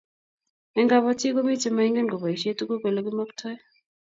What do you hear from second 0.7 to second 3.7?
Eng'kabatik komi chema ingen kobaishe tuguk ole kimaktoi